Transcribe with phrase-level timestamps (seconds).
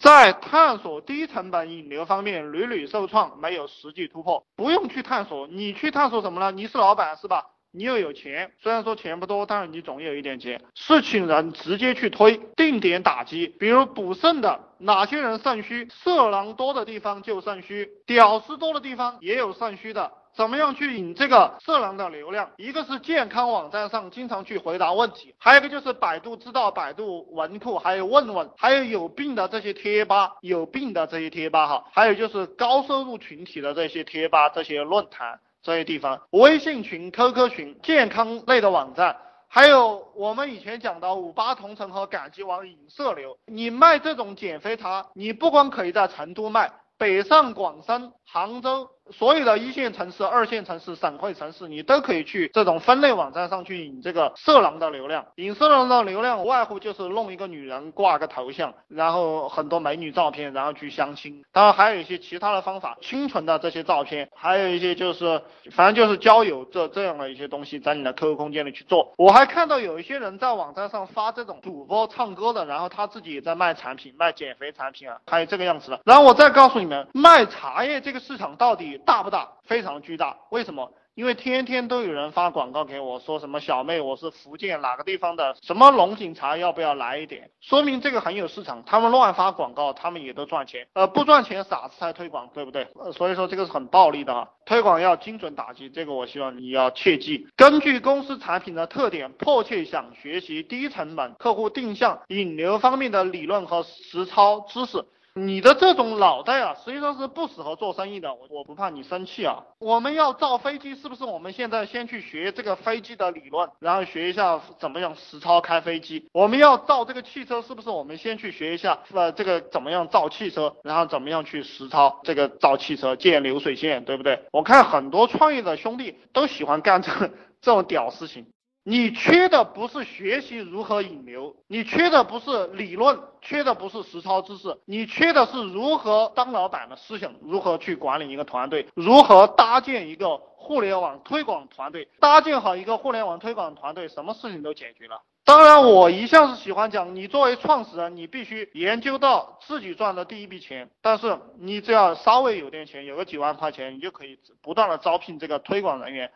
[0.00, 4.42] 在探索低成本引流方面屡屡受创，没有实际突破。
[4.56, 6.50] 不用去探索，你去探索什么呢？
[6.50, 7.44] 你是老板是吧？
[7.70, 20.10] 你又有钱，虽然说钱不多，但是你总有一点钱，是请人直接去推，定点打击，比如补肾的，哪些人肾虚，色狼多的地方就肾虚，屌丝多的地方也有肾虚的。
[20.34, 22.50] 怎么样去引这个色狼的流量？
[22.56, 39.16] 一个是健康网站上经常去回答问题，还有一个就是百度知道、百度文库，还有问问，还有有病的这些贴吧，有病的这些贴吧哈，还有就是高收入群体的这些贴吧、这些论坛这些地方，微信群、QQ 群、健康类的网站，
[39.48, 43.36] 还有我们以前讲的五八同城和赶集网引色流。
[43.46, 48.90] 你卖这种减肥茶，你不光可以在成都卖，北上广深、杭州。
[49.12, 55.26] 所有的一线城市、二线城市、省会城市，你都可以去这种分类网站上去引这个色狼的流量。
[55.34, 61.42] 引色狼的流量，无外乎就是弄一个女人挂个头像，然后很多美女照片，然后去相亲。
[61.50, 65.42] 当然还有一些其他的方法，清纯的这些照片，还有一些就是
[65.72, 69.12] 反正就是交友这这样的一些东西，在你的 QQ 空间里去做。
[69.16, 75.98] 我还看到有一些人在网站上发这种主播唱歌的，然后他自己也在卖产品，卖减肥产品啊，还有这个样子的。
[76.04, 79.00] 然后我再告诉你卖茶叶这个市场到底。
[79.06, 79.48] 大不大？
[79.64, 80.36] 非常巨大。
[80.50, 80.92] 为什么？
[81.14, 87.50] 因为天天都有人发广告给我，说什么小妹，我是福建哪个地方的，什么龙井茶要不要来一点？
[87.60, 88.82] 说明这个很有市场。
[88.86, 90.86] 他们乱发广告，他们也都赚钱。
[90.94, 92.86] 呃，不赚钱傻子才推广，对不对？
[92.94, 94.48] 呃，所以说这个是很暴利的哈。
[94.64, 97.46] 推广要精准打击，这个我希望你要切记。
[97.56, 105.04] 根据公司产品的特点，迫切想学习低成本客户定向引流方面的理论和实操知识。
[105.34, 108.34] 你的这种脑袋啊，实际上是不适合做生意的。
[108.34, 109.62] 我我不怕你生气啊。
[109.78, 111.24] 我们要造飞机，是不是？
[111.24, 116.28] 我们现在先去学这个飞机的理论，然后学一下怎么样实操开飞机。
[116.32, 117.90] 我们要造这个汽车，是不是？
[117.90, 124.44] 我们先去学一下呃这个怎么样造汽车，然后怎么样去实操这个造汽车建流水线，对不对？
[124.50, 127.10] 我看很多创业的兄弟都喜欢干这
[127.62, 128.46] 这种屌事情。
[128.90, 145.22] 你缺的不是学习如何引流，你缺的不是理论，缺的不是实操知识，你缺的是如何当老板的思想，如何去管理一个团队，如何搭建一个互联网推广团队，搭建好一个互联网推广团队，什么事情都解决了。
[145.44, 156.32] 当然，我一向是喜欢讲，你作为创始人，你必须研究到自己赚的第一笔钱，但是你只要稍微有点钱，有个几万块钱，你就可以不断的招聘这个推广人员，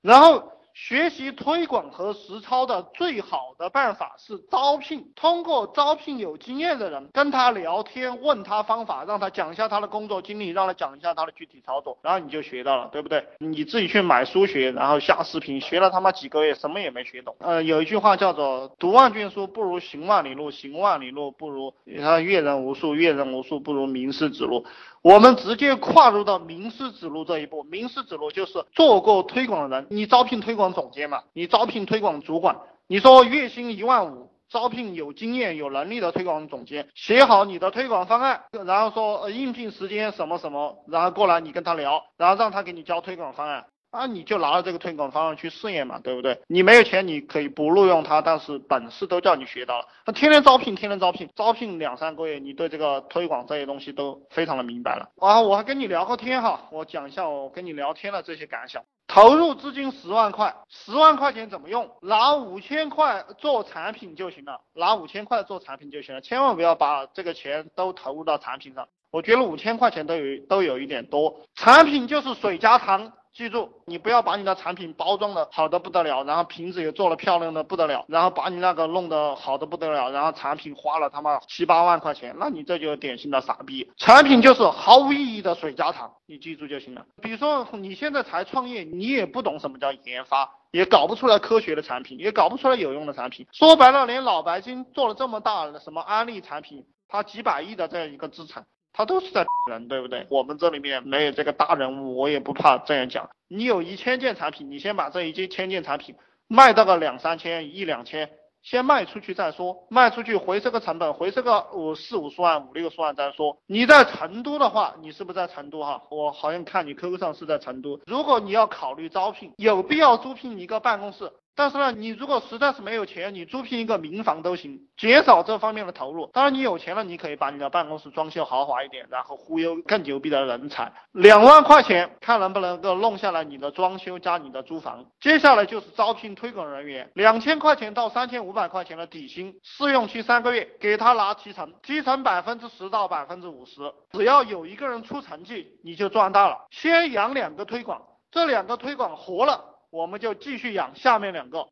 [0.00, 0.54] 然后。
[0.80, 13.26] 学习推广和实操的最好的办法是招聘，通过招聘有经验的人跟他聊天，问他方法，让他讲一下他的工作经历，让他讲一下他的具体操作，然后你就学到了，对不对？
[13.38, 17.34] 你自己去买书学，然后下视频学了他妈几个月，什么也没学懂。
[17.40, 24.64] 呃，有一句话叫做“读万卷书不如行万里路，行万里路不如他阅人无数，阅人无数不如名师指路”。
[25.08, 32.58] 我们直接跨入到名师指路这一步，名师指路就是做过推广的人，你招聘推广总监嘛，你招聘推广主管，
[32.88, 43.64] 你说月薪一万五，招聘有经验有能力的推广总监，写好你的推广方案，然后说应聘时间什么什么，然后过来你跟他聊，然后让他给你交推广方案。
[43.90, 46.38] 啊，你就拿着这个推广方案去试验嘛，对不对？
[46.46, 49.86] 你没有钱，你可以不录用他，但是本事都叫你学到了。
[50.04, 55.08] 他天天招聘，天天招聘，招聘两三个月，你对这个推广这些东西都非常的明白了。
[55.16, 58.82] 啊，我还跟你聊个天哈，我讲一下我跟你聊天的这些感想。
[59.06, 61.90] 投入资金十万块，十万块钱怎么用？
[62.02, 68.86] 拿五千块做产品就行了，拿五千块做产品就行了，千万不要把这个钱都投入到产品上。
[69.10, 73.10] 我觉得五千块钱都有都有一点多，产品就是水加糖。
[73.38, 83.88] 记住，你不要把你的产品包装的好的不得了，然后瓶子也做了漂亮的不得了，然后把你那个弄得好的不得了，然后产品花了他妈七八万块钱，那你这就是典型的傻逼。
[83.96, 87.06] 产品就是毫无意义的水加糖，你记住就行了。
[87.22, 93.46] 比如说你现在才创业，你也不懂什么叫研发，也搞不出来科学的产品，也搞不出来有用的产品。
[93.52, 98.66] 说白了，连老白金做了这么大的什么安利产品，他几百亿的这样一个资产。
[98.98, 100.26] 他都是在人，对不对？
[100.28, 103.30] 我们这里面没有这个大人物，我也不怕这样讲。
[103.46, 106.16] 你有一千件产品，你先把这一千件产品
[106.48, 108.28] 卖到个两三千、一两千，
[108.60, 109.86] 先卖出去再说。
[109.88, 113.56] 卖出去回这个成本，回这个五四五十万、五六十万再说。
[113.68, 116.02] 你在成都的话，你是不是在成都哈？
[116.10, 118.00] 我好像看你 QQ 上是在成都。
[118.04, 121.30] 如果你要考虑招聘，有必要租聘一个办公室。
[121.58, 126.30] 但是呢，你如果实在是没有钱，你租聘一个民房都行，减少这方面的投入。
[126.32, 130.92] 当然你有钱了，你可以把你的办公室装修豪华一点，然后忽悠更牛逼的人才。
[131.10, 135.04] 两万块钱，看能不能够弄下来你的装修加你的租房。
[135.20, 146.68] 接下来就是招聘推广人员，两千块钱到三千五百块钱的底薪，试用期三个月，给他拿提成，提成百分之十到百分之五十，只要有一个人出成绩，你就赚大了。
[146.70, 148.00] 先养两个推广，
[148.30, 149.74] 这两个推广活了。
[149.90, 151.68] 我们就继续养下面两个，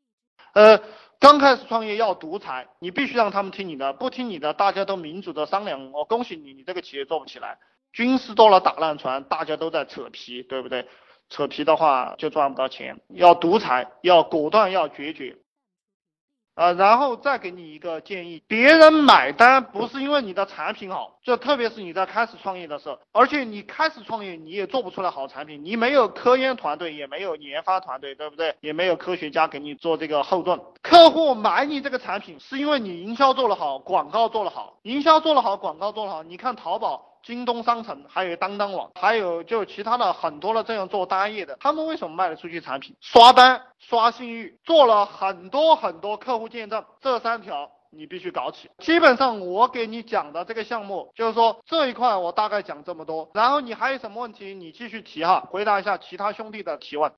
[0.55, 0.81] 呃，
[1.19, 5.93] 刚开始创业要独裁，你必须让他们听你的，不听你的，大家都民主的商量。
[5.93, 7.59] 我恭喜你，你这个企业做不起来，
[7.93, 10.89] 军师多了打烂船，大家都在扯皮，对不对？
[11.29, 15.37] 扯皮的话就赚不到钱，要独裁，要果断，要决绝。
[16.55, 28.55] 啊，然后再给你一个建议，别人买单不是因为你的产品好，就特别是你在开始创业的时候，而且你开始创业你也做不出来好产品，你没有科研团队，也没有研发团队，对不对？
[28.61, 30.61] 也没有科学家给你做这个后盾。
[30.83, 36.23] 客户买你这个产品是因为你营销做得好，广告做得好，营销做得好，广告做得好。
[36.23, 37.05] 你看淘宝。
[37.27, 42.95] 京东商城，还有当当网，还有就其他的很多的这样做单业的，他们为什么卖得出去产品？
[43.01, 48.71] 刷单、刷信誉，做了很多很多客户见证，这三条你必须搞起。
[48.79, 57.11] 基本上我给你讲的这个项目，就是说这一块我大概讲这么多，然后你还有什么问题，你继续提哈，回答一下其他兄弟的提问。